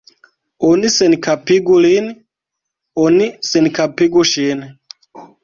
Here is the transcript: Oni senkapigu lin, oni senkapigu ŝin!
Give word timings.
Oni 0.69 0.87
senkapigu 0.95 1.75
lin, 1.87 2.07
oni 3.05 3.29
senkapigu 3.51 4.27
ŝin! 4.33 4.67